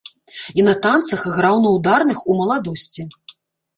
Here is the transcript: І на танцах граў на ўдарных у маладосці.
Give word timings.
І 0.59 0.63
на 0.67 0.73
танцах 0.85 1.21
граў 1.35 1.61
на 1.67 1.75
ўдарных 1.77 2.17
у 2.29 2.41
маладосці. 2.41 3.01